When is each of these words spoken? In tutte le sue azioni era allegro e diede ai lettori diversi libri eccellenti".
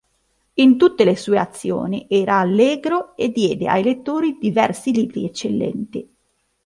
In 0.55 0.79
tutte 0.79 1.03
le 1.03 1.15
sue 1.15 1.37
azioni 1.37 2.07
era 2.09 2.39
allegro 2.39 3.15
e 3.15 3.29
diede 3.31 3.67
ai 3.67 3.83
lettori 3.83 4.35
diversi 4.39 4.91
libri 4.91 5.25
eccellenti". 5.25 6.11